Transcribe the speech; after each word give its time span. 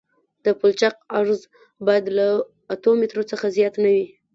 د 0.43 0.45
پلچک 0.59 0.95
عرض 1.19 1.41
باید 1.85 2.05
له 2.17 2.27
اتو 2.73 2.91
مترو 2.99 3.23
څخه 3.31 3.45
زیات 3.57 3.75
نه 3.83 3.89
وي 3.95 4.05